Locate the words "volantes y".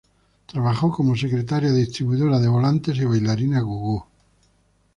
2.47-3.05